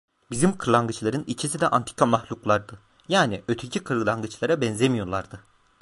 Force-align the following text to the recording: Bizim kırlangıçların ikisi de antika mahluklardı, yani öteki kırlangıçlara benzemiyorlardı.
Bizim 0.31 0.57
kırlangıçların 0.57 1.23
ikisi 1.27 1.61
de 1.61 1.67
antika 1.67 2.05
mahluklardı, 2.05 2.79
yani 3.07 3.43
öteki 3.47 3.79
kırlangıçlara 3.83 4.61
benzemiyorlardı. 4.61 5.39